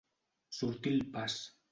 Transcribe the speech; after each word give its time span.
Sortir 0.59 0.93
al 0.95 1.03
pas. 1.17 1.37